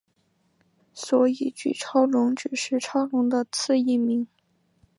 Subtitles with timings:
[0.93, 4.27] 所以巨超龙只是超龙的次异名。